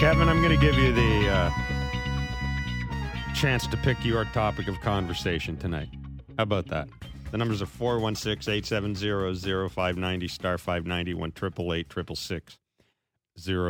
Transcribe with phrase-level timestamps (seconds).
[0.00, 1.50] Kevin, I'm going to give you the uh,
[3.34, 5.90] chance to pick your topic of conversation tonight.
[6.38, 6.88] How about that?
[7.30, 11.86] The numbers are 416 870 0590 star 590 1 888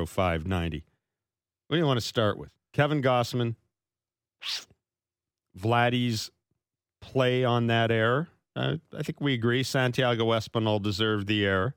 [0.08, 0.84] 0590.
[1.66, 2.50] What do you want to start with?
[2.72, 3.56] Kevin Gausman,
[5.58, 6.30] Vladdy's
[7.00, 8.28] play on that error.
[8.54, 11.74] Uh, I think we agree Santiago Espinal deserved the error,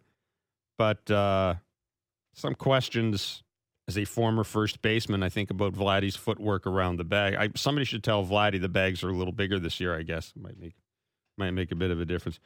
[0.77, 1.55] but uh,
[2.35, 3.41] some questions
[3.87, 7.35] as a former first baseman, I think about Vladdy's footwork around the bag.
[7.35, 9.97] I, somebody should tell Vladdy the bags are a little bigger this year.
[9.97, 10.75] I guess might make
[11.37, 12.39] might make a bit of a difference.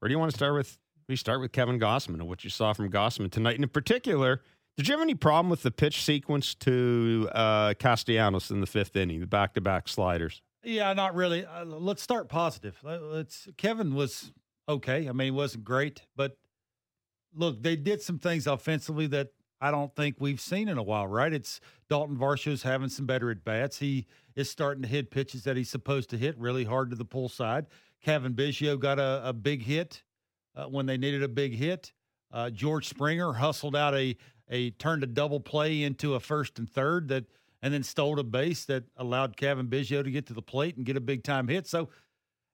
[0.00, 0.78] Or do you want to start with?
[1.08, 4.40] We start with Kevin Gausman and what you saw from Gausman tonight, and in particular,
[4.76, 8.96] did you have any problem with the pitch sequence to uh, Castellanos in the fifth
[8.96, 10.42] inning, the back-to-back sliders?
[10.62, 11.44] Yeah, not really.
[11.44, 12.78] Uh, let's start positive.
[12.82, 13.48] Let's.
[13.58, 14.32] Kevin was
[14.68, 15.08] okay.
[15.08, 16.38] I mean, he wasn't great, but
[17.34, 19.28] look, they did some things offensively that
[19.64, 21.32] I don't think we've seen in a while, right?
[21.32, 23.78] It's Dalton Varsho's having some better at bats.
[23.78, 27.04] He is starting to hit pitches that he's supposed to hit really hard to the
[27.06, 27.64] pull side.
[28.02, 30.02] Cavan Biggio got a, a big hit
[30.54, 31.94] uh, when they needed a big hit.
[32.30, 34.14] Uh, George Springer hustled out a
[34.50, 37.24] a turned a double play into a first and third that,
[37.62, 40.84] and then stole a base that allowed Cavan Biggio to get to the plate and
[40.84, 41.66] get a big time hit.
[41.66, 41.88] So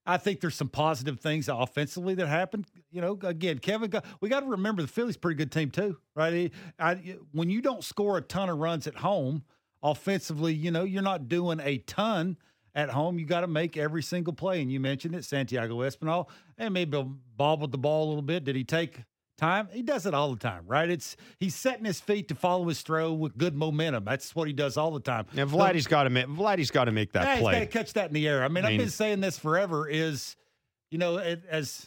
[0.07, 2.67] I think there's some positive things offensively that happened.
[2.91, 6.53] You know, again, Kevin, we got to remember the Phillies pretty good team too, right?
[6.79, 9.45] I, when you don't score a ton of runs at home
[9.83, 12.39] offensively, you know, you're not doing a ton
[12.75, 13.19] at home.
[13.19, 14.63] You got to make every single play.
[14.63, 17.05] And you mentioned it, Santiago Espinal, and maybe
[17.37, 18.45] bobbled the ball a little bit.
[18.45, 19.03] Did he take
[19.41, 19.69] time.
[19.73, 20.89] He does it all the time, right?
[20.89, 24.05] It's he's setting his feet to follow his throw with good momentum.
[24.05, 25.27] That's what he does all the time.
[25.33, 27.55] Yeah, Vladdy's got to make Vladdy's got to make that yeah, play.
[27.55, 28.45] He's got to catch that in the air.
[28.45, 29.89] I mean, I have been saying this forever.
[29.89, 30.37] Is
[30.91, 31.87] you know, it, as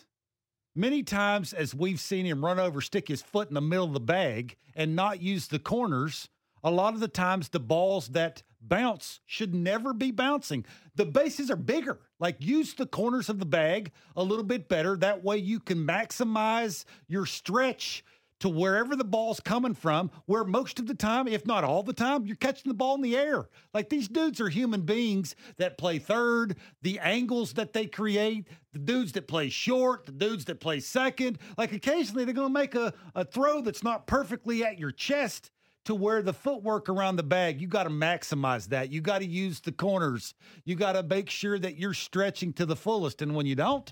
[0.76, 3.94] many times as we've seen him run over, stick his foot in the middle of
[3.94, 6.30] the bag, and not use the corners.
[6.64, 10.66] A lot of the times, the balls that bounce should never be bouncing.
[10.96, 12.00] The bases are bigger.
[12.20, 14.96] Like use the corners of the bag a little bit better.
[14.98, 18.04] That way you can maximize your stretch
[18.44, 21.94] to wherever the ball's coming from, where most of the time, if not all the
[21.94, 23.48] time, you're catching the ball in the air.
[23.74, 28.80] Like these dudes are human beings that play third, the angles that they create, the
[28.80, 31.38] dudes that play short, the dudes that play second.
[31.58, 35.50] Like occasionally they're going to make a, a throw that's not perfectly at your chest
[35.86, 38.92] to where the footwork around the bag, you got to maximize that.
[38.92, 40.34] You got to use the corners.
[40.66, 43.22] You got to make sure that you're stretching to the fullest.
[43.22, 43.92] And when you don't,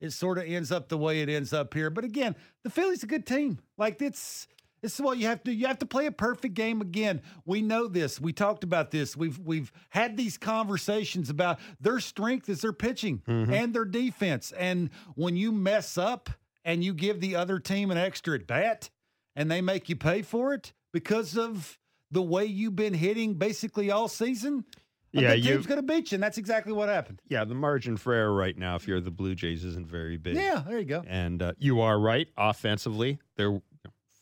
[0.00, 1.90] it sort of ends up the way it ends up here.
[1.90, 3.58] But again, the Phillies a good team.
[3.78, 4.46] Like it's
[4.82, 7.22] this is what you have to you have to play a perfect game again.
[7.46, 8.20] We know this.
[8.20, 9.16] We talked about this.
[9.16, 13.52] We've we've had these conversations about their strength is their pitching mm-hmm.
[13.52, 14.52] and their defense.
[14.52, 16.28] And when you mess up
[16.66, 18.90] and you give the other team an extra at bat
[19.34, 21.76] and they make you pay for it, because of
[22.12, 24.64] the way you've been hitting basically all season,
[25.10, 27.20] yeah, team's going to beat you, and that's exactly what happened.
[27.28, 30.36] Yeah, the margin for error right now, if you're the Blue Jays, isn't very big.
[30.36, 31.02] Yeah, there you go.
[31.06, 32.28] And uh, you are right.
[32.38, 33.60] Offensively, there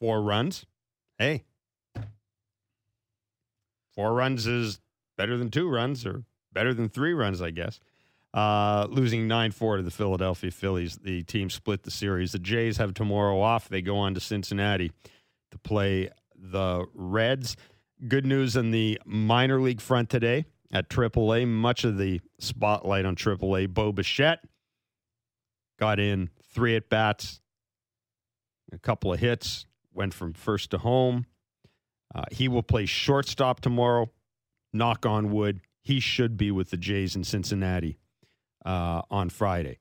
[0.01, 0.65] four runs.
[1.19, 1.45] Hey,
[3.95, 4.81] four runs is
[5.17, 7.79] better than two runs, or better than three runs, I guess.
[8.35, 10.97] Uh, losing 9 4 to the Philadelphia Phillies.
[10.97, 12.33] The team split the series.
[12.33, 13.69] The Jays have tomorrow off.
[13.69, 14.91] They go on to Cincinnati
[15.51, 16.09] to play
[16.43, 17.57] the Reds.
[18.07, 21.47] Good news in the minor league front today at AAA.
[21.47, 23.73] Much of the spotlight on AAA.
[23.73, 24.41] Bo Bichette
[25.79, 27.41] got in three at bats,
[28.73, 31.27] a couple of hits, went from first to home.
[32.15, 34.11] Uh, he will play shortstop tomorrow.
[34.73, 35.61] Knock on wood.
[35.81, 37.99] He should be with the Jays in Cincinnati
[38.65, 39.79] uh, on Friday.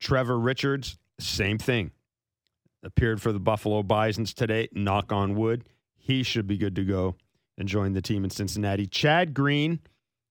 [0.00, 1.92] Trevor Richards, same thing.
[2.82, 4.68] Appeared for the Buffalo Bisons today.
[4.72, 5.64] Knock on wood.
[5.98, 7.16] He should be good to go
[7.58, 8.86] and join the team in Cincinnati.
[8.86, 9.80] Chad Green,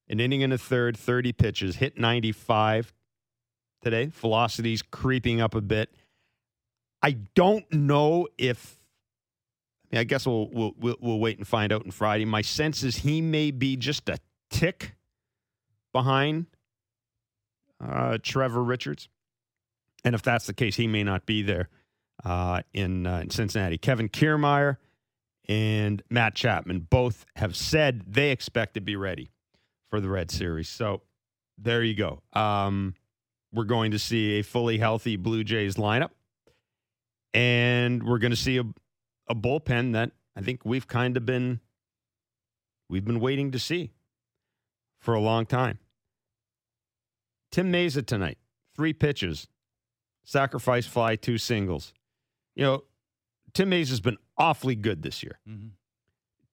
[0.08, 2.94] an inning and a third, 30 pitches, hit 95
[3.84, 4.08] today.
[4.08, 5.94] Velocity's creeping up a bit.
[7.02, 8.80] I don't know if
[9.92, 12.26] I, mean, I guess we'll, we'll, we'll we'll wait and find out on Friday.
[12.26, 14.18] My sense is he may be just a
[14.50, 14.96] tick
[15.94, 16.48] behind
[17.80, 19.08] uh, Trevor Richards,
[20.04, 21.70] and if that's the case, he may not be there
[22.26, 23.78] uh, in, uh, in Cincinnati.
[23.78, 24.78] Kevin Kiermaier
[25.48, 29.32] and Matt Chapman both have said they expect to be ready
[29.90, 30.68] for the Red Series.
[30.68, 31.02] So
[31.58, 32.22] there you go.
[32.34, 32.96] Um,
[33.54, 36.10] we're going to see a fully healthy Blue Jays lineup,
[37.34, 38.64] and we're going to see a,
[39.28, 41.62] a bullpen that I think we've kind of been
[42.90, 43.92] we've been waiting to see
[45.00, 45.80] for a long time.
[47.52, 48.38] Tim Mayza tonight,
[48.76, 49.48] three pitches,
[50.26, 51.94] sacrifice fly, two singles.
[52.56, 52.84] You know,
[53.58, 55.40] Tim Mayza has been awfully good this year.
[55.50, 55.70] Mm-hmm.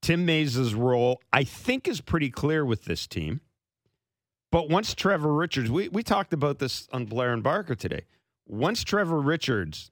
[0.00, 3.42] Tim Mayza's role, I think, is pretty clear with this team.
[4.50, 8.06] But once Trevor Richards, we, we talked about this on Blair and Barker today.
[8.46, 9.90] Once Trevor Richards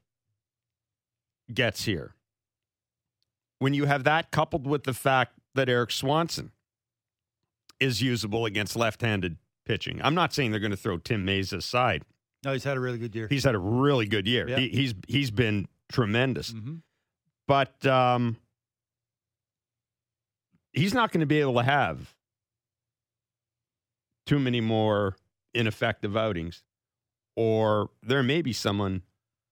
[1.53, 2.15] gets here,
[3.59, 6.51] when you have that coupled with the fact that Erik Swanson
[7.79, 9.37] is usable against left handed
[9.67, 12.07] pitching, I'm not saying they're going to throw Tim Mayza aside.
[12.43, 13.29] No, he's had a really good year.
[13.29, 14.47] He's had a really good year.
[14.47, 16.53] He, he's he's been tremendous.
[16.53, 16.77] Mm-hmm.
[17.53, 18.39] But um,
[20.73, 22.15] he's not going to be able to have
[24.25, 25.17] too many more
[25.53, 26.63] ineffective outings,
[27.37, 29.03] or there may be someone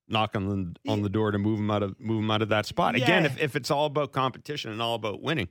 [0.08, 2.48] knocking on the, on the door to move him out of move him out of
[2.48, 2.96] that spot.
[2.96, 3.04] Yeah.
[3.04, 5.48] Again, if, if it's all about competition and all about winning.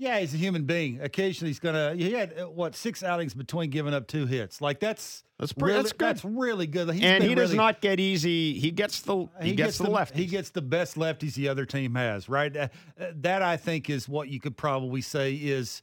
[0.00, 0.98] Yeah, he's a human being.
[1.02, 1.94] Occasionally, he's gonna.
[1.94, 4.62] He had uh, what six outings between giving up two hits.
[4.62, 6.08] Like that's that's pretty, really, that's good.
[6.08, 6.90] That's really good.
[6.94, 8.58] He's and he does not get easy.
[8.58, 10.14] He gets the he, he gets, gets, the, lefties.
[10.14, 12.30] He gets the best lefties the other team has.
[12.30, 12.56] Right.
[12.56, 12.68] Uh,
[12.98, 15.82] uh, that I think is what you could probably say is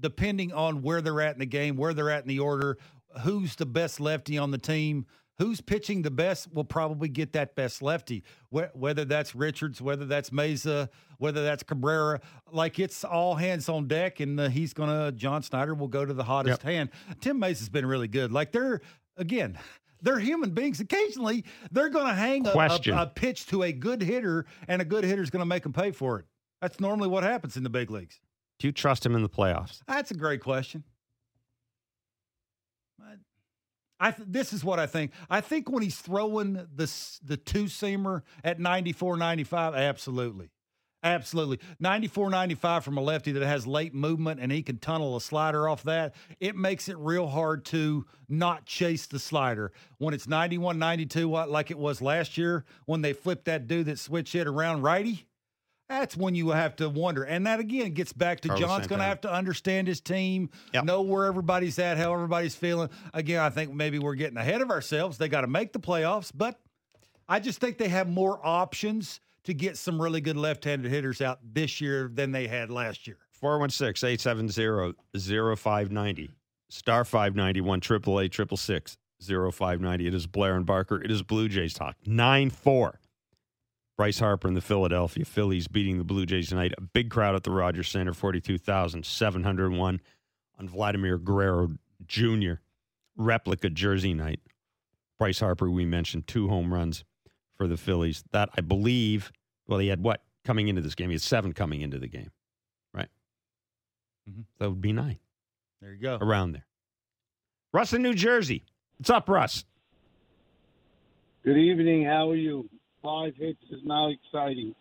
[0.00, 2.78] depending on where they're at in the game, where they're at in the order,
[3.24, 5.04] who's the best lefty on the team
[5.42, 8.22] who's pitching the best will probably get that best lefty.
[8.50, 12.20] Whether that's Richards, whether that's Mayza, whether that's Cabrera,
[12.52, 15.10] like it's all hands on deck, and uh, he's gonna.
[15.12, 16.72] John Schneider will go to the hottest yep.
[16.72, 16.90] hand.
[17.20, 18.32] Tim Mayza's been really good.
[18.32, 18.80] Like they're
[19.16, 19.58] again.
[20.00, 20.80] They're human beings.
[20.80, 24.84] Occasionally, they're going to hang a, a, a pitch to a good hitter, and a
[24.84, 26.24] good hitter's going to make them pay for it.
[26.60, 28.18] That's normally what happens in the big leagues.
[28.58, 29.78] Do you trust him in the playoffs?
[29.86, 30.82] That's a great question.
[34.02, 35.12] I th- this is what I think.
[35.30, 40.50] I think when he's throwing the the two seamer at 94 95, absolutely.
[41.04, 41.58] Absolutely.
[41.78, 45.68] 94 95 from a lefty that has late movement and he can tunnel a slider
[45.68, 49.72] off that, it makes it real hard to not chase the slider.
[49.98, 54.00] When it's 91 92, like it was last year, when they flipped that dude that
[54.00, 55.26] switch hit around righty,
[55.92, 57.22] that's when you have to wonder.
[57.22, 60.50] And that again gets back to Carlos John's going to have to understand his team,
[60.72, 60.84] yep.
[60.84, 62.88] know where everybody's at, how everybody's feeling.
[63.12, 65.18] Again, I think maybe we're getting ahead of ourselves.
[65.18, 66.58] They got to make the playoffs, but
[67.28, 71.20] I just think they have more options to get some really good left handed hitters
[71.20, 73.18] out this year than they had last year.
[73.32, 74.94] 416 870
[75.56, 76.30] 0590.
[76.68, 78.96] Star 591 888
[79.54, 80.06] 0590.
[80.06, 81.02] It is Blair and Barker.
[81.02, 81.96] It is Blue Jays Talk.
[82.06, 83.00] 9 4.
[84.02, 86.74] Bryce Harper and the Philadelphia Phillies beating the Blue Jays tonight.
[86.76, 90.00] A big crowd at the Rogers Centre, 42,701
[90.58, 91.68] on Vladimir Guerrero
[92.04, 92.54] Jr.
[93.16, 94.40] replica jersey night.
[95.20, 97.04] Bryce Harper, we mentioned, two home runs
[97.56, 98.24] for the Phillies.
[98.32, 99.30] That, I believe,
[99.68, 101.10] well, he had what coming into this game?
[101.10, 102.32] He had seven coming into the game,
[102.92, 103.08] right?
[104.28, 104.40] Mm-hmm.
[104.58, 105.20] That would be nine.
[105.80, 106.18] There you go.
[106.20, 106.66] Around there.
[107.72, 108.64] Russ in New Jersey.
[108.98, 109.64] What's up, Russ?
[111.44, 112.04] Good evening.
[112.04, 112.68] How are you?
[113.02, 114.74] Five hits is not exciting.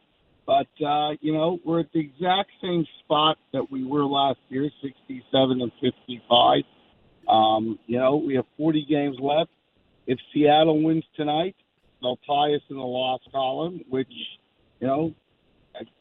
[0.46, 4.70] But, uh, you know, we're at the exact same spot that we were last year,
[4.82, 6.64] 67 and 55.
[7.28, 9.52] Um, you know, we have 40 games left.
[10.08, 11.56] If Seattle wins tonight,
[12.02, 14.12] they'll tie us in the loss column, which,
[14.80, 15.14] you know,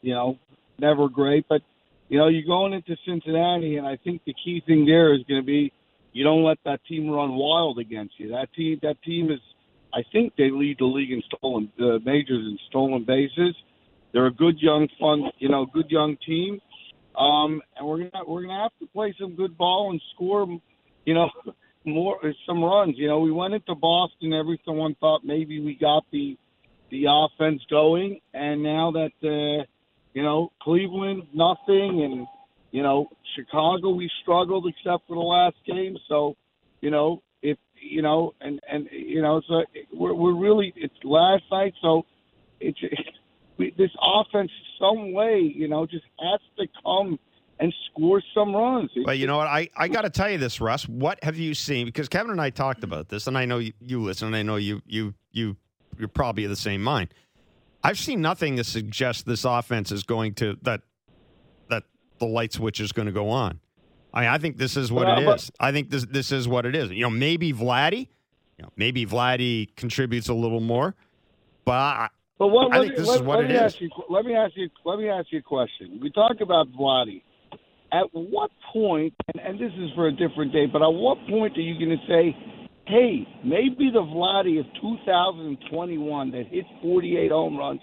[0.01, 0.39] you know,
[0.79, 1.45] never great.
[1.47, 1.61] But,
[2.09, 5.39] you know, you're going into Cincinnati, and I think the key thing there is going
[5.39, 5.71] to be
[6.13, 8.29] you don't let that team run wild against you.
[8.29, 9.39] That team, that team is–
[9.93, 13.55] I think they lead the league in stolen uh, majors in stolen bases.
[14.13, 16.59] They're a good young, fun, you know, good young team,
[17.17, 20.47] um, and we're gonna we're gonna have to play some good ball and score,
[21.05, 21.29] you know,
[21.85, 22.95] more some runs.
[22.97, 24.33] You know, we went into Boston.
[24.33, 26.37] Everyone thought maybe we got the
[26.89, 29.63] the offense going, and now that uh,
[30.13, 32.27] you know Cleveland nothing, and
[32.71, 35.97] you know Chicago we struggled except for the last game.
[36.07, 36.35] So,
[36.81, 37.21] you know,
[37.81, 42.03] you know, and and you know, so we're we're really it's last night, so
[42.59, 42.79] it's
[43.77, 47.19] this offense some way, you know, just has to come
[47.59, 48.89] and score some runs.
[49.05, 49.47] But you know what?
[49.47, 50.87] I, I got to tell you this, Russ.
[50.87, 51.85] What have you seen?
[51.85, 54.41] Because Kevin and I talked about this, and I know you, you listen, and I
[54.41, 55.57] know you you you
[55.97, 57.13] you're probably of the same mind.
[57.83, 60.81] I've seen nothing to suggest this offense is going to that
[61.69, 61.83] that
[62.19, 63.59] the light switch is going to go on.
[64.13, 65.51] I, mean, I think this is what it is.
[65.59, 66.91] I think this this is what it is.
[66.91, 68.07] You know, maybe Vladdy,
[68.57, 70.95] you know, maybe Vladdy contributes a little more,
[71.65, 73.79] but I, but what, I think this let, is what let it is.
[73.79, 74.69] You, let me ask you.
[74.83, 75.99] Let me ask you a question.
[76.01, 77.23] We talk about Vladdy.
[77.93, 81.57] At what point, and, and this is for a different day, but at what point
[81.57, 82.35] are you going to say,
[82.87, 87.81] "Hey, maybe the Vladdy of 2021 that hit 48 home runs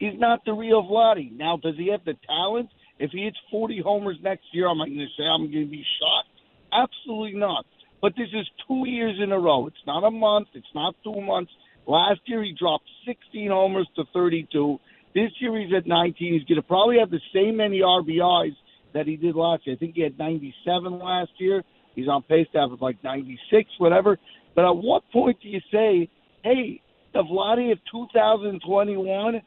[0.00, 1.36] is not the real Vladdy"?
[1.36, 2.70] Now, does he have the talent?
[3.00, 5.70] If he hits 40 homers next year, am I going to say I'm going to
[5.70, 6.28] be shocked?
[6.70, 7.64] Absolutely not.
[8.02, 9.66] But this is two years in a row.
[9.66, 10.48] It's not a month.
[10.54, 11.50] It's not two months.
[11.86, 14.78] Last year he dropped 16 homers to 32.
[15.14, 16.32] This year he's at 19.
[16.34, 18.54] He's going to probably have the same many RBIs
[18.92, 19.76] that he did last year.
[19.76, 21.64] I think he had 97 last year.
[21.94, 24.18] He's on pace to have like 96, whatever.
[24.54, 26.08] But at what point do you say,
[26.44, 26.82] hey,
[27.14, 29.40] the Vladdy of 2021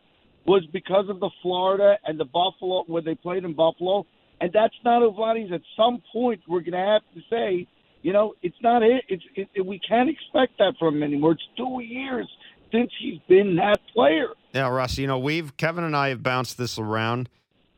[0.45, 4.05] was because of the Florida and the Buffalo, where they played in Buffalo?
[4.41, 5.51] And that's not Vladdy's.
[5.53, 7.67] At some point, we're going to have to say,
[8.01, 9.03] you know, it's not it.
[9.07, 11.33] It's it, it, we can't expect that from him anymore.
[11.33, 12.27] It's two years
[12.71, 14.29] since he's been that player.
[14.53, 14.97] Yeah, Russ.
[14.97, 17.29] You know, we've Kevin and I have bounced this around.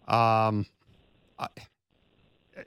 [0.07, 0.65] Um,
[1.37, 1.47] I,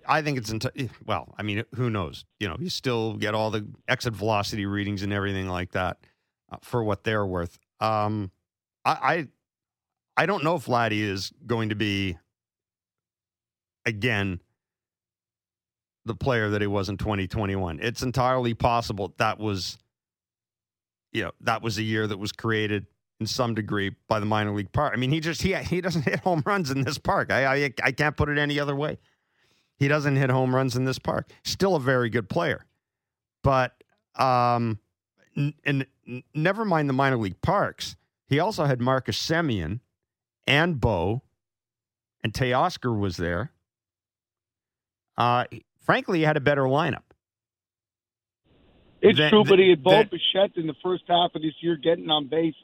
[0.07, 1.35] I think it's enti- well.
[1.37, 2.25] I mean, who knows?
[2.38, 5.99] You know, you still get all the exit velocity readings and everything like that
[6.52, 7.59] uh, for what they're worth.
[7.81, 8.31] Um,
[8.85, 9.28] I,
[10.19, 12.19] I don't know if Vladdy is going to be
[13.87, 14.41] again
[16.05, 17.79] the player that he was in 2021.
[17.81, 19.79] It's entirely possible that was,
[21.13, 22.87] you know, that was a year that was created
[23.21, 24.93] in some degree by the minor league park.
[24.93, 27.31] I mean, he just he he doesn't hit home runs in this park.
[27.31, 28.99] I I, I can't put it any other way.
[29.77, 31.31] He doesn't hit home runs in this park.
[31.45, 32.67] Still a very good player,
[33.45, 33.85] but
[34.17, 34.81] um,
[35.37, 37.95] and n- never mind the minor league parks.
[38.27, 39.79] He also had Marcus Semien
[40.49, 41.23] and Bo,
[42.25, 43.52] and Teoscar was there.
[45.17, 45.45] Uh,
[45.81, 47.02] frankly, he had a better lineup.
[49.00, 52.11] It's true, but he had Bo Bichette in the first half of this year getting
[52.11, 52.55] on base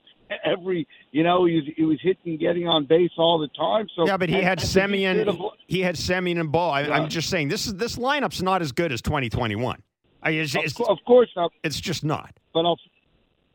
[0.45, 3.87] every, you know, he was, he was hitting, getting on base all the time.
[3.95, 5.31] So yeah, but he had Semien,
[5.67, 6.71] he, he had Semien and Bo.
[6.71, 9.83] I, am just saying this is this lineup's not as good as 2021.
[10.23, 11.53] I, it's, of, of course not.
[11.63, 12.39] It's just not.
[12.53, 12.79] But I'll,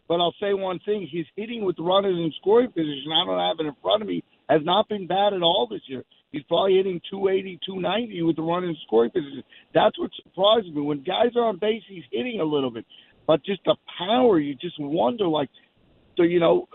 [0.10, 3.14] but I'll say one thing: he's hitting with runners in scoring position.
[3.14, 4.24] I don't have it in front of me.
[4.50, 6.04] Has not been bad at all this year.
[6.32, 9.44] He's probably hitting 280, 290 with the run and scoring position.
[9.74, 10.82] That's what surprises me.
[10.82, 12.86] When guys are on base, he's hitting a little bit.
[13.26, 15.50] But just the power, you just wonder, like,
[16.18, 16.68] so, you know,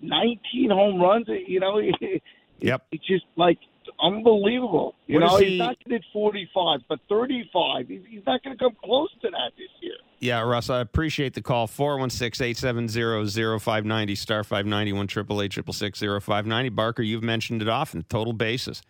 [0.00, 1.80] 19 home runs, you know,
[2.58, 2.82] yep.
[2.90, 3.58] it's just like
[4.00, 4.94] unbelievable.
[5.06, 7.88] You what know, he, he's not going to hit 45, but 35.
[7.88, 9.94] He's, he's not going to come close to that this year.
[10.20, 11.66] Yeah, Russ, I appreciate the call.
[11.66, 16.68] 416 870 0590, star 591 888 0590.
[16.70, 18.82] Barker, you've mentioned it often, total bases.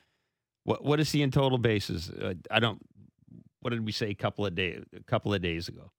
[0.65, 2.11] What what is he in total bases?
[2.11, 2.81] Uh, I don't.
[3.61, 5.91] What did we say a couple of days a couple of days ago?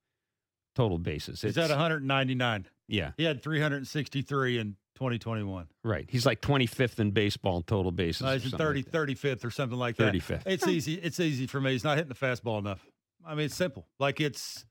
[0.76, 1.42] Total bases.
[1.42, 2.68] He's at 199.
[2.88, 5.68] Yeah, he had 363 in 2021.
[5.84, 6.06] Right.
[6.10, 8.22] He's like 25th in baseball in total bases.
[8.22, 10.14] No, he's in 30, like 35th or something like that.
[10.14, 10.44] 35th.
[10.46, 10.96] It's easy.
[10.96, 11.72] It's easy for me.
[11.72, 12.86] He's not hitting the fastball enough.
[13.26, 13.88] I mean, it's simple.
[13.98, 14.66] Like it's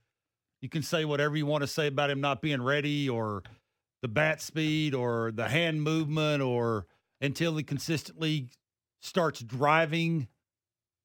[0.60, 3.42] you can say whatever you want to say about him not being ready or
[4.02, 6.86] the bat speed or the hand movement or
[7.20, 8.48] until he consistently
[9.00, 10.28] starts driving,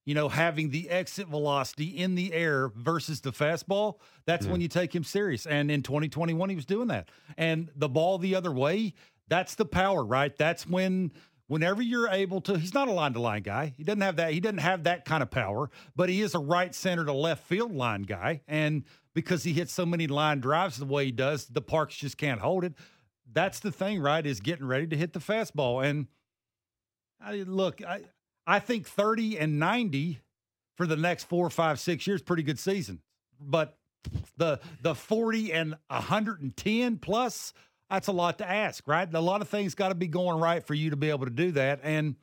[0.05, 4.51] you know, having the exit velocity in the air versus the fastball, that's yeah.
[4.51, 5.45] when you take him serious.
[5.45, 7.09] And in 2021, he was doing that.
[7.37, 8.93] And the ball the other way,
[9.27, 10.35] that's the power, right?
[10.35, 11.11] That's when
[11.47, 14.31] whenever you're able to he's not a line to line guy he doesn't have that
[14.31, 17.45] he doesn't have that kind of power but he is a right center to left
[17.45, 21.45] field line guy and because he hits so many line drives the way he does
[21.47, 22.73] the parks just can't hold it
[23.33, 26.07] that's the thing right is getting ready to hit the fastball and
[27.23, 28.01] I, look, I,
[28.45, 30.19] I think 30 and 90
[30.75, 32.99] for the next four, five, six years, pretty good season.
[33.39, 33.77] But
[34.37, 37.53] the the 40 and 110 plus,
[37.89, 39.11] that's a lot to ask, right?
[39.13, 41.31] A lot of things got to be going right for you to be able to
[41.31, 41.79] do that.
[41.83, 42.15] And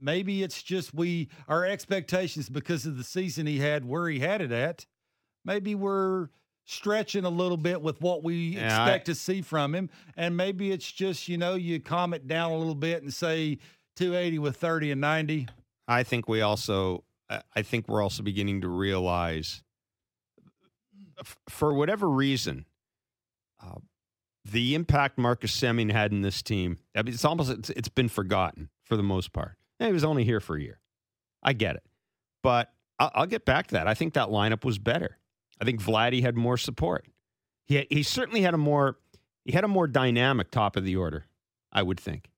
[0.00, 4.40] maybe it's just we our expectations because of the season he had where he had
[4.40, 4.86] it at.
[5.44, 6.28] Maybe we're
[6.64, 9.90] stretching a little bit with what we yeah, expect I, to see from him.
[10.16, 13.58] And maybe it's just, you know, you calm it down a little bit and say
[13.96, 15.48] 280 with 30 and 90.
[15.86, 19.62] I think we also, I think we're also beginning to realize,
[21.48, 22.64] for whatever reason,
[23.62, 23.76] uh,
[24.44, 28.08] the impact Marcus Semien had in this team, I mean, it's almost, it's, it's been
[28.08, 29.56] forgotten for the most part.
[29.80, 30.80] And he was only here for a year.
[31.42, 31.82] I get it.
[32.42, 33.88] But I'll, I'll get back to that.
[33.88, 35.18] I think that lineup was better.
[35.60, 37.06] I think Vladdy had more support.
[37.66, 38.98] He he certainly had a more
[39.44, 41.26] he had a more dynamic top of the order,
[41.72, 42.30] I would think,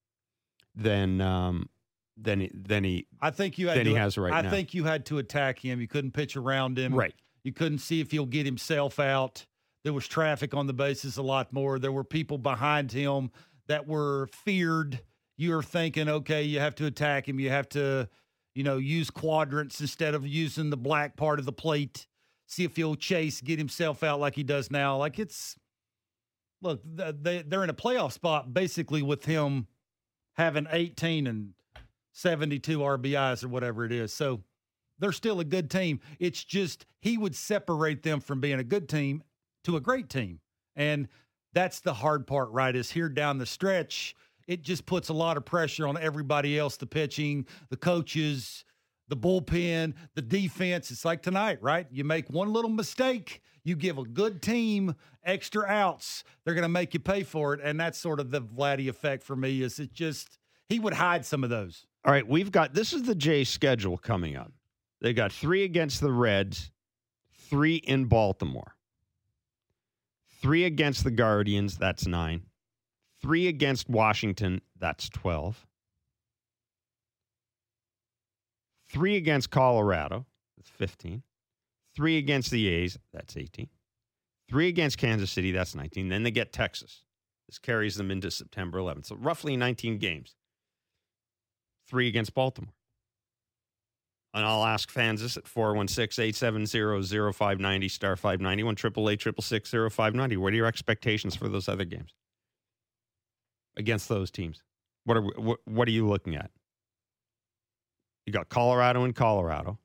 [0.74, 1.68] than um,
[2.16, 3.06] than than he.
[3.20, 4.48] I think you had than to, he has right I now.
[4.48, 5.80] I think you had to attack him.
[5.80, 6.94] You couldn't pitch around him.
[6.94, 7.14] Right.
[7.42, 9.46] You couldn't see if he'll get himself out.
[9.86, 11.78] There was traffic on the bases a lot more.
[11.78, 13.30] There were people behind him
[13.68, 15.00] that were feared.
[15.36, 17.38] You were thinking, okay, you have to attack him.
[17.38, 18.08] You have to,
[18.54, 22.06] you know, use quadrants instead of using the black part of the plate
[22.46, 24.96] see if he'll chase, get himself out like he does now.
[24.96, 25.56] Like it's
[26.62, 29.66] look, they they're in a playoff spot basically with him
[30.34, 31.52] having 18 and
[32.12, 34.12] 72 RBIs or whatever it is.
[34.12, 34.42] So
[34.98, 36.00] they're still a good team.
[36.18, 39.22] It's just he would separate them from being a good team
[39.66, 40.40] to a great team.
[40.74, 41.08] And
[41.52, 42.74] that's the hard part, right?
[42.74, 46.76] Is here down the stretch, it just puts a lot of pressure on everybody else
[46.76, 48.64] the pitching, the coaches,
[49.08, 50.90] the bullpen, the defense.
[50.90, 51.86] It's like tonight, right?
[51.90, 54.94] You make one little mistake, you give a good team
[55.24, 57.60] extra outs, they're going to make you pay for it.
[57.62, 61.24] And that's sort of the Vladdy effect for me is it just, he would hide
[61.24, 61.86] some of those.
[62.04, 64.52] All right, we've got, this is the J schedule coming up.
[65.00, 66.70] They got three against the Reds,
[67.50, 68.75] three in Baltimore,
[70.40, 72.42] three against the Guardians, that's nine,
[73.20, 75.66] three against Washington, that's 12
[78.88, 80.26] three against Colorado,
[80.56, 81.22] that's 15.
[81.94, 83.68] Three against the A's, that's 18.
[84.48, 86.08] Three against Kansas City, that's 19.
[86.08, 87.02] Then they get Texas.
[87.48, 89.06] This carries them into September 11th.
[89.06, 90.34] So roughly 19 games.
[91.88, 92.74] Three against Baltimore.
[94.34, 100.36] And I'll ask fans this at 416 870 0590 star 591 888 0590.
[100.36, 102.14] What are your expectations for those other games
[103.76, 104.62] against those teams?
[105.04, 106.50] What are, what, what are you looking at?
[108.26, 109.78] You got Colorado and Colorado,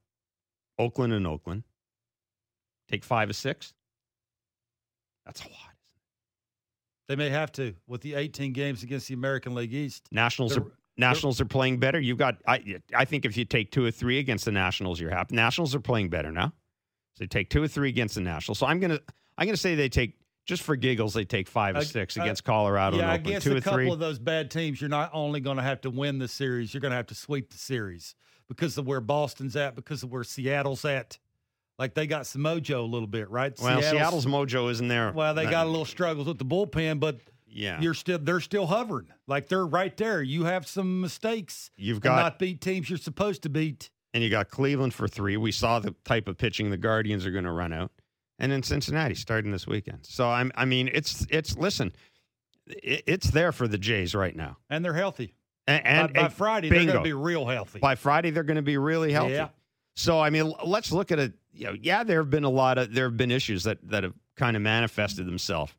[0.77, 1.63] Oakland and Oakland.
[2.89, 3.73] Take five or six.
[5.25, 5.71] That's a lot.
[7.07, 10.07] They may have to with the 18 games against the American League East.
[10.11, 10.65] Nationals are
[10.97, 11.99] Nationals are playing better.
[11.99, 15.11] You've got I I think if you take two or three against the Nationals, you're
[15.11, 15.35] happy.
[15.35, 16.53] Nationals are playing better now.
[17.15, 18.59] So take two or three against the Nationals.
[18.59, 18.99] So I'm gonna
[19.37, 22.43] I'm gonna say they take just for giggles, they take five or six uh, against
[22.43, 22.97] Colorado.
[22.97, 23.91] Yeah, I guess two a couple three.
[23.91, 26.81] of those bad teams, you're not only going to have to win the series, you're
[26.81, 28.15] going to have to sweep the series
[28.47, 31.17] because of where Boston's at, because of where Seattle's at.
[31.77, 33.53] Like they got some mojo a little bit, right?
[33.59, 35.11] Well, Seattle's, Seattle's mojo isn't there.
[35.13, 38.67] Well, they got a little struggles with the bullpen, but yeah, you're still they're still
[38.67, 39.07] hovering.
[39.27, 40.21] Like they're right there.
[40.21, 41.71] You have some mistakes.
[41.77, 43.89] You've got not beat teams you're supposed to beat.
[44.13, 45.37] And you got Cleveland for three.
[45.37, 47.91] We saw the type of pitching the Guardians are going to run out,
[48.39, 49.99] and then Cincinnati starting this weekend.
[50.01, 51.93] So I'm, I mean, it's it's listen,
[52.67, 55.35] it, it's there for the Jays right now, and they're healthy.
[55.67, 56.85] And, and by, by Friday, bingo.
[56.85, 57.79] they're going to be real healthy.
[57.79, 59.33] By Friday, they're going to be really healthy.
[59.33, 59.49] Yeah.
[59.95, 61.33] So I mean, let's look at it.
[61.53, 64.03] You know, yeah, there have been a lot of there have been issues that that
[64.03, 65.73] have kind of manifested themselves.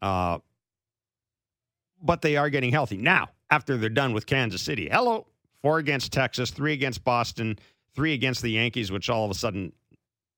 [0.00, 0.38] Uh,
[2.02, 4.88] but they are getting healthy now after they're done with Kansas City.
[4.90, 5.26] Hello,
[5.62, 7.58] four against Texas, three against Boston,
[7.94, 9.72] three against the Yankees, which all of a sudden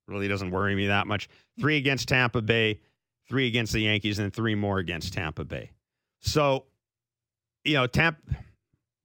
[0.07, 1.29] really doesn't worry me that much.
[1.59, 2.81] Three against Tampa Bay,
[3.29, 5.70] three against the Yankees, and three more against Tampa Bay.
[6.20, 6.64] So,
[7.64, 8.20] you know, Tampa.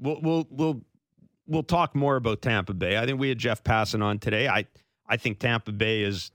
[0.02, 0.82] We'll we'll we'll
[1.46, 2.98] we'll talk more about Tampa Bay.
[2.98, 4.48] I think we had Jeff passing on today.
[4.48, 4.66] I
[5.08, 6.32] I think Tampa Bay is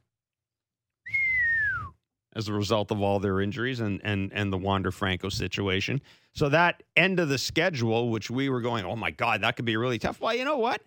[2.37, 6.01] as a result of all their injuries and and and the Wander Franco situation.
[6.33, 9.65] So that end of the schedule, which we were going, oh my God, that could
[9.65, 10.21] be really tough.
[10.21, 10.83] Well, you know what?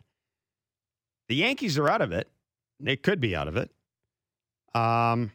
[1.30, 2.30] The Yankees are out of it.
[2.80, 3.72] They could be out of it.
[4.76, 5.32] Um,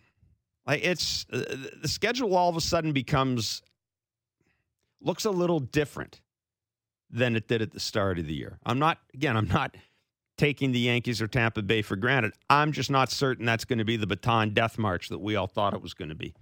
[0.67, 3.63] like it's uh, the schedule all of a sudden becomes
[5.01, 6.21] looks a little different
[7.11, 8.59] than it did at the start of the year.
[8.65, 9.77] I'm not again, I'm not
[10.39, 12.33] taking the Yankees or Tampa Bay for granted.
[12.49, 15.47] I'm just not certain that's going to be the Bataan death march that we all
[15.47, 16.35] thought it was going to be.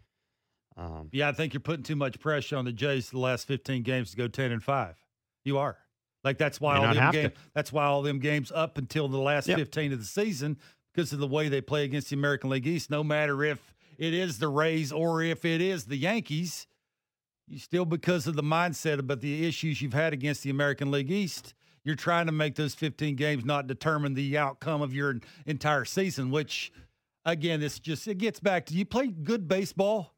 [0.76, 3.82] Um, yeah, I think you're putting too much pressure on the Jays the last 15
[3.82, 4.96] games to go 10 and 5.
[5.44, 5.76] You are.
[6.22, 9.48] Like that's why all them games, that's why all them games up until the last
[9.48, 9.58] yep.
[9.58, 10.58] 15 of the season
[10.92, 14.12] because of the way they play against the American League East no matter if it
[14.12, 16.66] is the Rays or if it is the Yankees
[17.48, 21.10] you still because of the mindset about the issues you've had against the American League
[21.10, 25.16] East you're trying to make those 15 games not determine the outcome of your
[25.46, 26.72] entire season, which
[27.24, 30.14] again, it's just it gets back to you play good baseball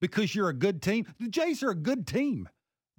[0.00, 1.06] because you're a good team.
[1.18, 2.48] The Jays are a good team.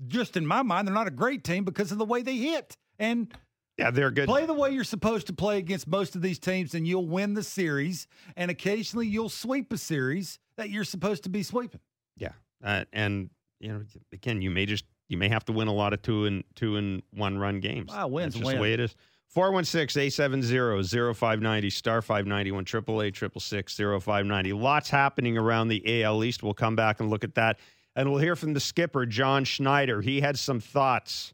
[0.08, 2.76] Just in my mind, they're not a great team because of the way they hit.
[3.00, 3.34] And
[3.78, 4.28] yeah, they're good.
[4.28, 7.34] Play the way you're supposed to play against most of these teams, and you'll win
[7.36, 8.08] the series.
[8.36, 11.82] And occasionally, you'll sweep a series that you're supposed to be sweeping.
[12.16, 12.32] Yeah,
[12.64, 15.94] uh, and you know, again, you may just you may have to win a lot
[15.94, 17.92] of two and two and one run games.
[17.92, 18.96] Wow, wins That's just the way it is.
[19.36, 26.42] 416-870-0590, star 591, 888 Lots happening around the AL East.
[26.44, 27.60] We'll come back and look at that.
[27.96, 30.02] And we'll hear from the skipper, John Schneider.
[30.02, 31.34] He had some thoughts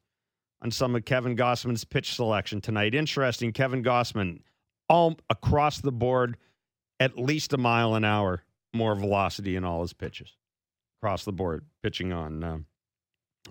[0.62, 2.96] on some of Kevin Gausman's pitch selection tonight.
[2.96, 4.40] Interesting, Kevin Gausman,
[4.90, 6.38] all across the board,
[7.00, 10.36] at least a mile an hour more velocity in all his pitches.
[11.00, 12.44] Across the board, pitching on...
[12.44, 12.66] Um,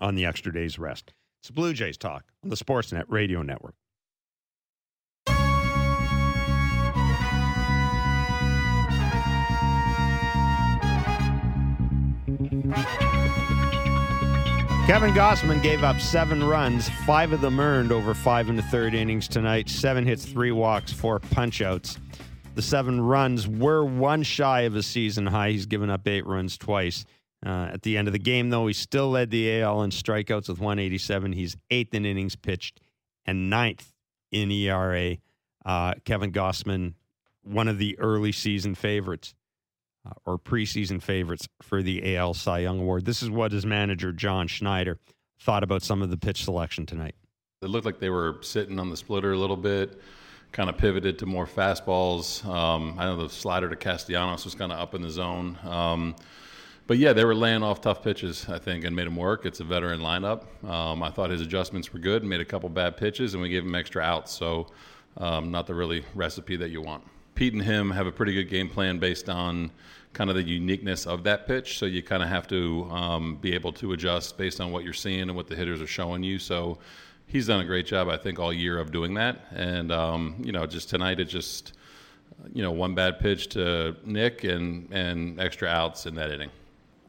[0.01, 1.13] on the extra day's rest.
[1.41, 3.75] It's Blue Jays talk on the Sportsnet Radio Network.
[14.85, 18.93] Kevin Gausman gave up seven runs, five of them earned over five in the third
[18.93, 19.69] innings tonight.
[19.69, 21.97] Seven hits, three walks, four punchouts.
[22.55, 25.51] The seven runs were one shy of a season high.
[25.51, 27.05] He's given up eight runs twice
[27.45, 30.47] Uh, at the end of the game, though, he still led the AL in strikeouts
[30.47, 31.33] with 187.
[31.33, 32.79] He's eighth in innings pitched
[33.25, 33.93] and ninth
[34.31, 35.17] in ERA.
[35.65, 36.93] Uh, Kevin Gausman,
[37.43, 39.35] one of the early season favorites
[40.05, 43.05] uh, or preseason favorites for the AL Cy Young Award.
[43.05, 44.99] This is what his manager, John Schneider,
[45.39, 47.15] thought about some of the pitch selection tonight.
[47.61, 50.01] It looked like they were sitting on the splitter a little bit,
[50.51, 52.45] kind of pivoted to more fastballs.
[52.45, 55.57] Um, I know the slider to Castellanos was kind of up in the zone.
[55.63, 56.15] Um,
[56.87, 59.45] but yeah, they were laying off tough pitches, I think, and made him work.
[59.45, 60.43] It's a veteran lineup.
[60.67, 63.63] Um, I thought his adjustments were good, made a couple bad pitches, and we gave
[63.63, 64.31] him extra outs.
[64.31, 64.67] So,
[65.17, 67.03] um, not the really recipe that you want.
[67.35, 69.71] Pete and him have a pretty good game plan based on
[70.13, 71.79] kind of the uniqueness of that pitch.
[71.79, 74.93] So you kind of have to um, be able to adjust based on what you're
[74.93, 76.37] seeing and what the hitters are showing you.
[76.37, 76.77] So
[77.25, 79.47] he's done a great job, I think, all year of doing that.
[79.51, 81.73] And um, you know, just tonight it just
[82.53, 86.51] you know one bad pitch to Nick and and extra outs in that inning.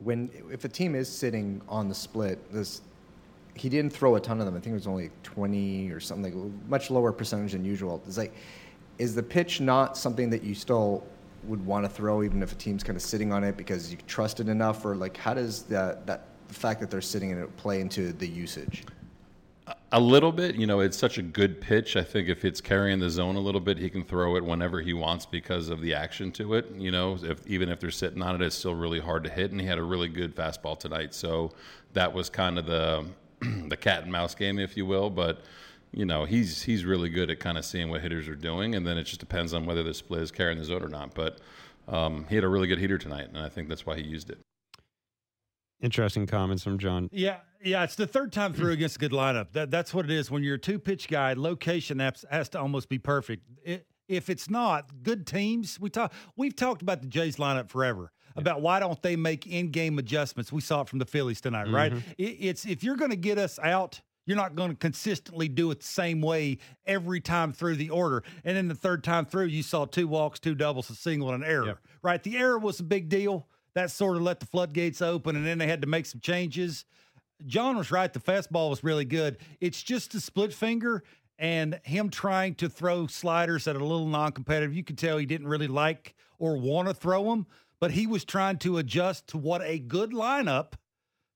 [0.05, 2.83] When if a team is sitting on the split, this
[3.55, 4.57] he didn't throw a ton of them.
[4.57, 8.03] I think it was only 20 or something, like much lower percentage than usual.
[8.07, 8.35] It's like,
[8.99, 11.05] is the pitch not something that you still
[11.45, 13.99] would want to throw even if a team's kind of sitting on it because you
[14.07, 17.38] trust it enough, or like how does that that the fact that they're sitting in
[17.38, 18.85] it play into the usage?
[19.92, 21.96] A little bit, you know, it's such a good pitch.
[21.96, 24.83] I think if it's carrying the zone a little bit, he can throw it whenever
[24.83, 26.70] he wants because of the action to it.
[26.77, 29.53] You know, if even if they're sitting on it, it's still really hard to hit.
[29.53, 31.53] And he had a really good fastball tonight, so
[31.94, 33.07] that was kind of the
[33.68, 35.09] the cat and mouse game, if you will.
[35.09, 35.42] But
[35.92, 38.87] you know, he's he's really good at kind of seeing what hitters are doing, and
[38.87, 41.14] then it just depends on whether the split is carrying the zone or not.
[41.14, 41.38] But
[41.88, 44.29] um, he had a really good heater tonight, and I think that's why he used
[44.31, 44.38] it.
[45.81, 47.09] Interesting comments from John.
[47.12, 49.53] Yeah, yeah, it's the third time through against a good lineup.
[49.53, 50.31] That that's what it is.
[50.31, 53.44] When you're a two pitch guy, location has, has to almost be perfect.
[53.64, 55.81] It, if it's not, good teams.
[55.81, 56.12] We talk.
[56.37, 58.12] We've talked about the Jays lineup forever.
[58.37, 58.42] Yeah.
[58.42, 60.53] About why don't they make in game adjustments?
[60.53, 61.74] We saw it from the Phillies tonight, mm-hmm.
[61.74, 61.92] right?
[62.18, 65.70] It, it's if you're going to get us out you're not going to consistently do
[65.70, 68.22] it the same way every time through the order.
[68.44, 71.44] And then the third time through, you saw two walks, two doubles, a single, and
[71.44, 71.66] an error.
[71.66, 71.79] Yep.
[72.03, 72.22] Right?
[72.22, 73.46] The error was a big deal.
[73.74, 76.85] That sort of let the floodgates open, and then they had to make some changes.
[77.47, 78.12] John was right.
[78.12, 79.38] The fastball was really good.
[79.61, 81.03] It's just a split finger
[81.38, 84.75] and him trying to throw sliders that are a little non competitive.
[84.75, 87.47] You could tell he didn't really like or want to throw them,
[87.81, 90.75] but he was trying to adjust to what a good lineup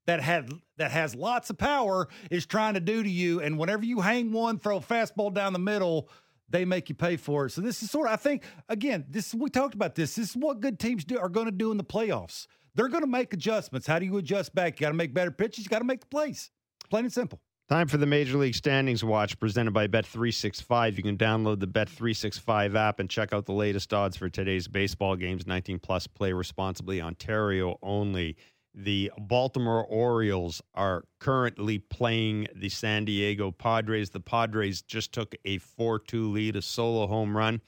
[0.06, 3.40] that had that has lots of power is trying to do to you.
[3.40, 6.08] And whenever you hang one, throw a fastball down the middle,
[6.48, 7.50] they make you pay for it.
[7.50, 10.14] So this is sort of, I think, again, this we talked about this.
[10.14, 12.46] This is what good teams do are going to do in the playoffs.
[12.78, 13.88] They're going to make adjustments.
[13.88, 14.78] How do you adjust back?
[14.78, 15.64] You got to make better pitches.
[15.64, 16.52] You got to make the plays.
[16.88, 17.40] Plain and simple.
[17.68, 20.96] Time for the Major League Standings Watch presented by Bet365.
[20.96, 25.16] You can download the Bet365 app and check out the latest odds for today's baseball
[25.16, 25.44] games.
[25.44, 28.36] 19 plus play responsibly, Ontario only
[28.72, 34.10] the Baltimore Orioles are currently playing the San Diego Padres.
[34.10, 37.60] The Padres just took a 4 2 lead, a solo home run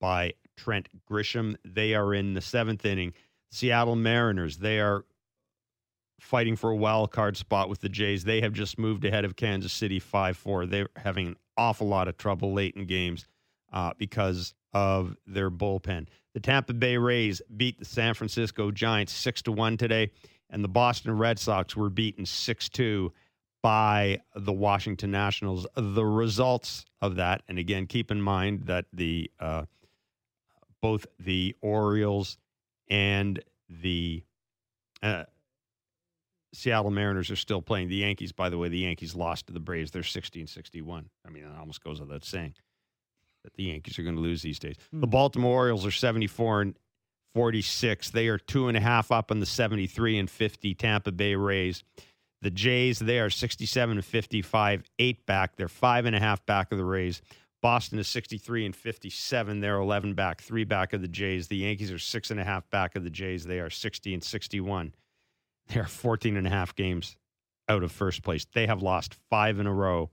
[0.00, 1.54] by Trent Grisham.
[1.64, 3.12] They are in the seventh inning.
[3.50, 5.04] Seattle Mariners, they are
[6.20, 8.24] fighting for a wild card spot with the Jays.
[8.24, 10.66] They have just moved ahead of Kansas City 5 4.
[10.66, 13.26] They're having an awful lot of trouble late in games
[13.72, 16.06] uh, because of their bullpen.
[16.34, 20.10] The Tampa Bay Rays beat the San Francisco Giants 6 to 1 today
[20.50, 23.12] and the Boston Red Sox were beaten 6 2
[23.62, 25.66] by the Washington Nationals.
[25.74, 29.64] The results of that, and again, keep in mind that the uh,
[30.82, 32.38] both the Orioles
[32.90, 34.22] and the
[35.02, 35.24] uh,
[36.52, 37.88] Seattle Mariners are still playing.
[37.88, 39.90] The Yankees, by the way, the Yankees lost to the Braves.
[39.90, 41.08] They're 16 61.
[41.26, 42.54] I mean, it almost goes without saying
[43.44, 44.76] that the Yankees are going to lose these days.
[44.94, 45.00] Mm.
[45.00, 46.78] The Baltimore Orioles are 74 and
[47.34, 48.10] 46.
[48.10, 51.84] They are two and a half up on the 73 and 50 Tampa Bay Rays.
[52.42, 55.56] The Jays, they are 67 and 55, eight back.
[55.56, 57.22] They're five and a half back of the Rays.
[57.62, 59.60] Boston is 63 and 57.
[59.60, 61.48] They're 11 back, three back of the Jays.
[61.48, 63.44] The Yankees are six and a half back of the Jays.
[63.44, 64.94] They are 60 and 61.
[65.68, 67.16] They are 14 and a half games
[67.68, 68.44] out of first place.
[68.54, 70.10] They have lost five in a row.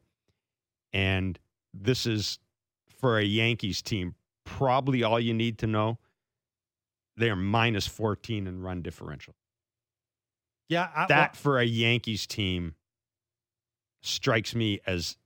[0.93, 1.39] And
[1.73, 2.37] this is
[2.99, 5.97] for a Yankees team, probably all you need to know
[7.17, 9.33] they are minus 14 in run differential.
[10.69, 10.89] Yeah.
[10.95, 12.75] I, that well, for a Yankees team
[14.01, 15.17] strikes me as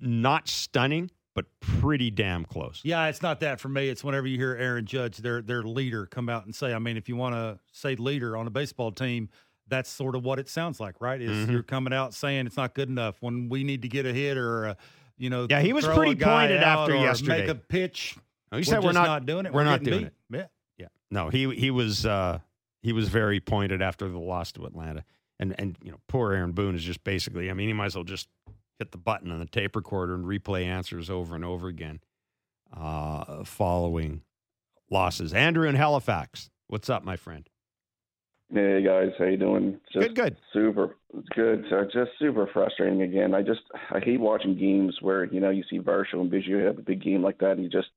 [0.00, 2.80] not stunning, but pretty damn close.
[2.84, 3.88] Yeah, it's not that for me.
[3.88, 6.96] It's whenever you hear Aaron Judge, their their leader, come out and say, I mean,
[6.96, 9.28] if you want to say leader on a baseball team,
[9.68, 11.20] that's sort of what it sounds like, right?
[11.20, 11.52] Is mm-hmm.
[11.52, 14.36] you're coming out saying it's not good enough when we need to get a hit
[14.36, 14.76] or a,
[15.16, 17.42] you know, yeah, he was pretty pointed after yesterday.
[17.42, 18.16] Make a pitch.
[18.50, 19.52] No, he said we're not, not, doing it.
[19.52, 20.06] We're, we're not doing beat.
[20.06, 20.14] it.
[20.30, 20.46] Yeah.
[20.78, 20.86] Yeah.
[21.10, 22.40] No, he he was uh
[22.82, 25.04] he was very pointed after the loss to Atlanta.
[25.38, 27.50] And and you know, poor Aaron Boone is just basically.
[27.50, 28.28] I mean, he might as well just
[28.80, 32.00] hit the button on the tape recorder and replay answers over and over again,
[32.76, 34.22] uh, following
[34.90, 35.32] losses.
[35.32, 37.48] Andrew in Halifax, what's up, my friend?
[38.52, 39.78] Hey guys, how you doing?
[39.92, 40.36] Just good, good.
[40.52, 41.64] Super, it's good.
[41.70, 43.32] So just super frustrating again.
[43.32, 43.60] I just
[43.92, 47.00] I hate watching games where you know you see Varsho and Biggio have a big
[47.00, 47.90] game like that, and you just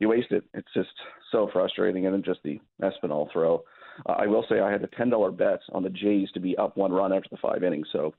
[0.00, 0.44] you waste it.
[0.52, 0.90] It's just
[1.32, 2.04] so frustrating.
[2.04, 3.64] And then just the Espinal throw.
[4.04, 6.54] Uh, I will say I had a ten dollar bet on the Jays to be
[6.58, 8.12] up one run after the five innings, so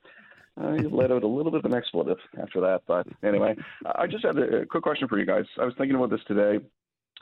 [0.58, 2.82] I let out a little bit of an expletive after that.
[2.86, 3.56] But anyway,
[3.94, 5.44] I just had a quick question for you guys.
[5.60, 6.64] I was thinking about this today,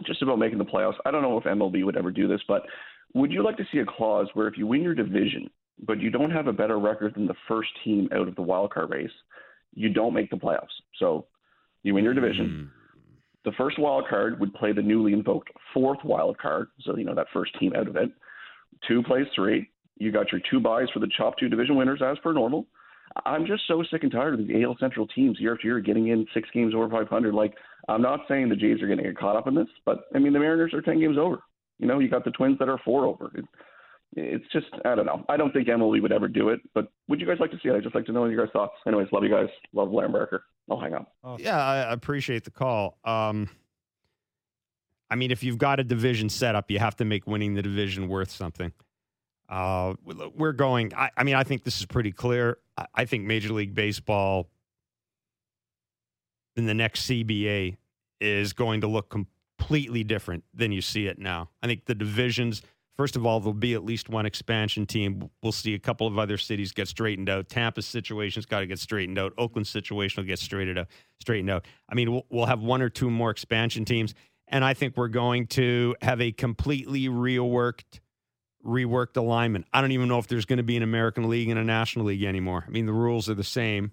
[0.07, 0.95] just about making the playoffs.
[1.05, 2.63] I don't know if MLB would ever do this, but
[3.15, 5.51] would you like to see a clause where if you win your division,
[5.85, 8.73] but you don't have a better record than the first team out of the wild
[8.73, 9.11] card race,
[9.75, 10.67] you don't make the playoffs?
[10.99, 11.27] So
[11.83, 12.71] you win your division.
[12.71, 12.85] Mm.
[13.45, 17.15] The first wild card would play the newly invoked fourth wild card, so you know
[17.15, 18.11] that first team out of it.
[18.89, 19.71] Two plays three.
[19.99, 22.67] You got your two buys for the top two division winners as per normal.
[23.25, 26.09] I'm just so sick and tired of the AL Central teams year after year getting
[26.09, 27.35] in six games over 500.
[27.35, 27.55] Like,
[27.89, 30.19] I'm not saying the Jays are going to get caught up in this, but I
[30.19, 31.39] mean the Mariners are 10 games over.
[31.79, 33.31] You know, you got the Twins that are four over.
[33.35, 33.45] It,
[34.17, 35.25] it's just I don't know.
[35.29, 37.69] I don't think MLB would ever do it, but would you guys like to see
[37.69, 37.75] it?
[37.75, 38.75] I'd just like to know your guys' thoughts.
[38.87, 39.49] Anyways, love you guys.
[39.73, 40.41] Love Lamberger.
[40.71, 41.13] I'll hang up.
[41.39, 42.99] Yeah, I appreciate the call.
[43.05, 43.51] Um,
[45.11, 47.63] I mean, if you've got a division set up, you have to make winning the
[47.63, 48.73] division worth something.
[49.49, 49.95] Uh,
[50.35, 50.93] we're going.
[50.95, 52.59] I, I, mean, I think this is pretty clear.
[52.77, 54.49] I, I think Major League Baseball
[56.57, 57.77] in the next CBA
[58.21, 61.51] is going to look completely different than you see it now.
[61.63, 62.63] I think the divisions,
[62.97, 65.31] first of all, there'll be at least one expansion team.
[65.43, 67.49] We'll see a couple of other cities get straightened out.
[67.49, 69.33] Tampa's situation's got to get straightened out.
[69.37, 70.89] Oakland's situation will get straightened out.
[71.21, 71.67] Straightened out.
[71.89, 74.15] I mean, we'll, we'll have one or two more expansion teams,
[74.49, 78.01] and I think we're going to have a completely reworked
[78.65, 79.67] reworked alignment.
[79.73, 82.07] I don't even know if there's going to be an American League and a National
[82.07, 82.65] League anymore.
[82.67, 83.93] I mean, the rules are the same.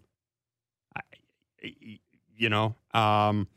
[0.96, 1.02] I,
[2.36, 3.48] you know, um,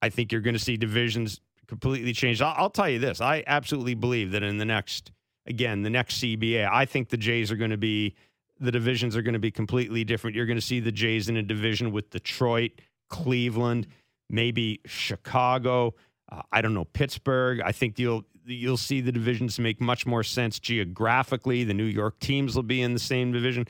[0.00, 2.40] I think you're going to see divisions completely change.
[2.40, 5.12] I'll, I'll, tell you this: I absolutely believe that in the next,
[5.46, 8.14] again, the next CBA, I think the Jays are going to be
[8.60, 10.36] the divisions are going to be completely different.
[10.36, 12.72] You're going to see the Jays in a division with Detroit,
[13.08, 13.86] Cleveland,
[14.28, 15.94] maybe Chicago.
[16.30, 17.60] Uh, I don't know Pittsburgh.
[17.64, 21.64] I think you'll you'll see the divisions make much more sense geographically.
[21.64, 23.66] The New York teams will be in the same division.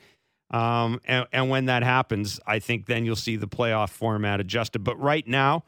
[0.51, 4.83] Um, and, and when that happens, I think then you'll see the playoff format adjusted.
[4.83, 5.63] But right now,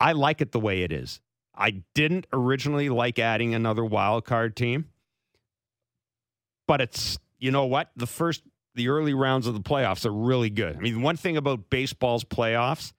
[0.00, 1.20] I like it the way it is.
[1.54, 4.86] I didn't originally like adding another wild card team,
[6.66, 8.42] but it's you know what the first
[8.74, 10.76] the early rounds of the playoffs are really good.
[10.76, 12.92] I mean, one thing about baseball's playoffs,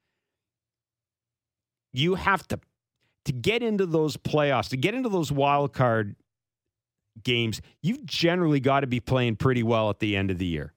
[1.91, 2.59] you have to
[3.25, 6.15] to get into those playoffs, to get into those wild card
[7.23, 10.73] games, you've generally got to be playing pretty well at the end of the year.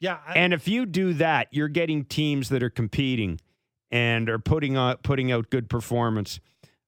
[0.00, 3.40] Yeah, I, and if you do that, you're getting teams that are competing
[3.90, 6.40] and are putting out putting out good performance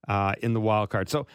[0.08, 1.08] uh, in the wild card.
[1.08, 1.26] So,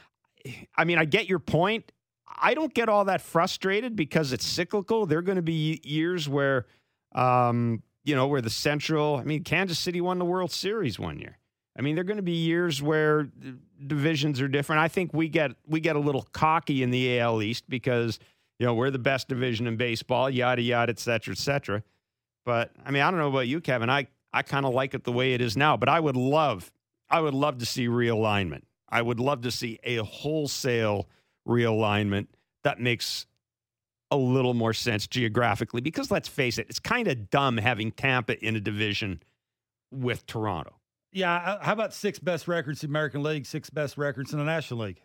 [0.76, 1.92] I mean, I get your point.
[2.28, 5.06] I don't get all that frustrated because it's cyclical.
[5.06, 6.66] There are going to be years where,
[7.14, 9.18] um, you know, where the Central.
[9.18, 11.38] I mean, Kansas City won the World Series one year.
[11.78, 13.28] I mean, there are going to be years where
[13.86, 14.82] divisions are different.
[14.82, 18.20] I think we get we get a little cocky in the AL East because
[18.60, 21.84] you know we're the best division in baseball, yada yada, et cetera, et cetera.
[22.46, 23.90] But I mean, I don't know about you, Kevin.
[23.90, 25.78] I I kind of like it the way it is now.
[25.78, 26.72] But I would love,
[27.10, 28.64] I would love to see realignment.
[28.90, 31.08] I would love to see a wholesale
[31.48, 32.28] realignment
[32.64, 33.26] that makes
[34.12, 35.82] a little more sense geographically.
[35.82, 39.22] Because let's face it, it's kind of dumb having Tampa in a division
[39.92, 40.76] with Toronto.
[41.14, 41.34] Yeah.
[41.34, 44.46] Uh, how about six best records in the American League, six best records in the
[44.46, 45.02] National League?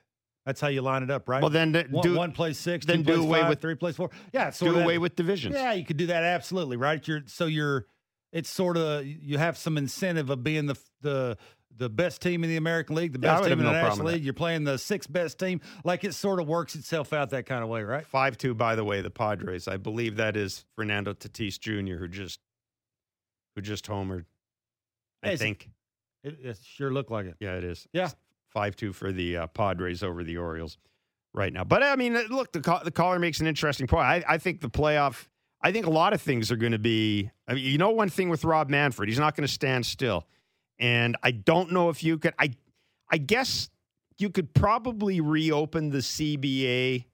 [0.49, 1.42] That's how you line it up, right?
[1.42, 4.11] Well, then one, do, one plays six, then do away five, with three plays four.
[4.33, 5.55] Yeah, so do away with divisions.
[5.55, 7.07] Yeah, you could do that absolutely, right?
[7.07, 7.85] You're so you're
[8.33, 11.37] it's sort of you have some incentive of being the the
[11.77, 14.07] the best team in the American League, the best yeah, team in the no National
[14.07, 14.25] League.
[14.25, 15.61] You're playing the sixth best team.
[15.85, 18.07] Like it sort of works itself out that kind of way, right?
[18.07, 19.68] Five two, by the way, the Padres.
[19.68, 21.99] I believe that is Fernando Tatis Jr.
[21.99, 22.40] who just
[23.55, 24.25] who just homered.
[25.23, 25.68] I think
[26.22, 27.37] it, it, sure looked like it.
[27.40, 27.87] Yeah, it is.
[27.92, 28.11] Yeah,
[28.48, 30.78] five two for the uh, Padres over the Orioles
[31.35, 31.64] right now.
[31.64, 34.04] But I mean, look, the the caller makes an interesting point.
[34.04, 35.26] I, I think the playoff
[35.61, 37.31] I think a lot of things are going to be.
[37.46, 40.26] I mean, you know, one thing with Rob Manfred, he's not going to stand still,
[40.78, 42.35] and I don't know if you could.
[42.38, 42.52] I,
[43.11, 43.68] I guess
[44.18, 47.07] you could probably reopen the CBA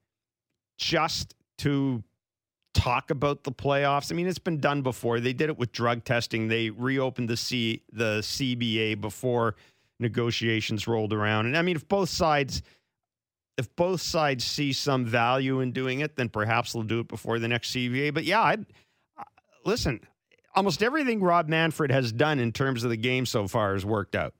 [0.77, 2.03] just to
[2.75, 4.13] talk about the playoffs.
[4.13, 5.21] I mean, it's been done before.
[5.21, 6.49] They did it with drug testing.
[6.49, 9.57] They reopened the C the CBA before
[9.99, 11.47] negotiations rolled around.
[11.47, 12.63] And I mean, if both sides
[13.57, 17.39] if both sides see some value in doing it, then perhaps they'll do it before
[17.39, 18.13] the next CBA.
[18.13, 18.57] But yeah, I
[19.65, 20.01] listen.
[20.57, 24.15] Almost everything Rob Manfred has done in terms of the game so far has worked
[24.15, 24.35] out.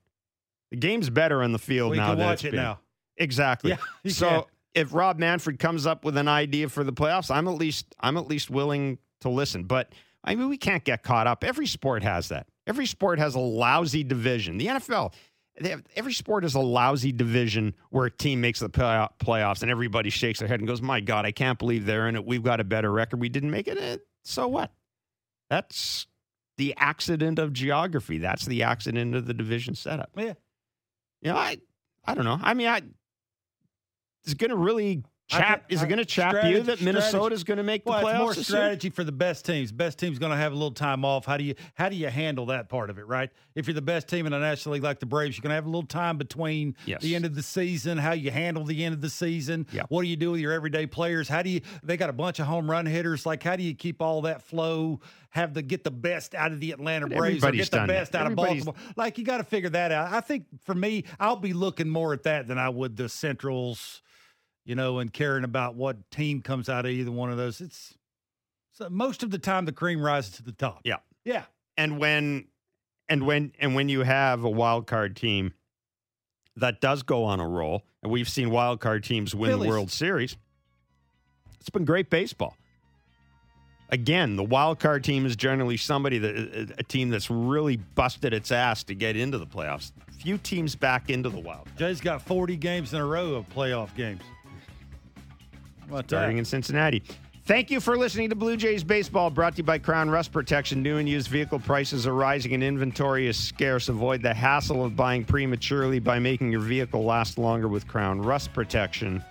[0.71, 2.11] The game's better on the field we now.
[2.11, 2.61] Can watch it been.
[2.61, 2.79] now.
[3.17, 3.71] Exactly.
[3.71, 3.77] Yeah,
[4.11, 4.47] so.
[4.75, 8.17] If Rob Manfred comes up with an idea for the playoffs, I'm at least I'm
[8.17, 9.63] at least willing to listen.
[9.63, 11.43] But I mean, we can't get caught up.
[11.43, 12.47] Every sport has that.
[12.67, 14.57] Every sport has a lousy division.
[14.57, 15.13] The NFL,
[15.63, 19.71] have, every sport is a lousy division where a team makes the play, playoffs and
[19.71, 22.25] everybody shakes their head and goes, "My God, I can't believe they're in it.
[22.25, 23.21] We've got a better record.
[23.21, 23.77] We didn't make it.
[23.77, 24.71] Eh, so what?
[25.49, 26.07] That's
[26.57, 28.17] the accident of geography.
[28.17, 30.09] That's the accident of the division setup.
[30.17, 30.33] Yeah.
[31.21, 31.57] You know, I
[32.03, 32.39] I don't know.
[32.41, 32.81] I mean, I
[34.25, 35.65] is going to really chap.
[35.69, 37.91] I, is it going to chap strategy, you that Minnesota is going to make the
[37.91, 38.19] well, playoffs?
[38.19, 39.71] More strategy for the best teams.
[39.71, 41.25] Best team's going to have a little time off.
[41.25, 43.07] How do you how do you handle that part of it?
[43.07, 43.29] Right.
[43.55, 45.55] If you're the best team in the National League like the Braves, you're going to
[45.55, 47.01] have a little time between yes.
[47.01, 47.97] the end of the season.
[47.97, 49.67] How you handle the end of the season?
[49.71, 49.83] Yeah.
[49.89, 51.27] What do you do with your everyday players?
[51.27, 51.61] How do you?
[51.83, 53.25] They got a bunch of home run hitters.
[53.25, 54.99] Like how do you keep all that flow?
[55.31, 58.21] Have the get the best out of the Atlanta Braves or get the best that.
[58.21, 58.61] out Everybody's...
[58.61, 58.93] of Baltimore?
[58.95, 60.13] Like you got to figure that out.
[60.13, 64.01] I think for me, I'll be looking more at that than I would the Centrals
[64.65, 67.61] you know, and caring about what team comes out of either one of those.
[67.61, 67.93] It's
[68.73, 70.81] so most of the time the cream rises to the top.
[70.83, 70.97] Yeah.
[71.23, 71.43] Yeah.
[71.77, 72.47] And when
[73.07, 75.53] and when and when you have a wild card team
[76.57, 79.63] that does go on a roll, and we've seen wild card teams win Phillies.
[79.63, 80.37] the World Series,
[81.59, 82.55] it's been great baseball.
[83.89, 88.51] Again, the wild card team is generally somebody that a team that's really busted its
[88.51, 89.91] ass to get into the playoffs.
[90.19, 91.67] Few teams back into the wild.
[91.77, 94.21] Jay's got 40 games in a row of playoff games.
[96.07, 97.03] Starting in Cincinnati.
[97.45, 100.81] Thank you for listening to Blue Jays Baseball, brought to you by Krown Rust Protection.
[100.81, 103.87] New and used vehicle prices are rising and inventory is scarce.
[103.87, 108.51] Avoid the hassle of buying prematurely by making your vehicle last longer with Krown Rust
[108.51, 109.23] Protection.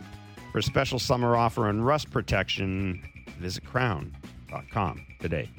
[0.52, 3.02] For a special summer offer on rust protection,
[3.40, 5.50] visit krown.com today.